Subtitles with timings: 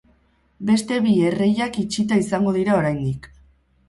[0.69, 3.29] Beste bi erreiak itxita izango dira oraindik.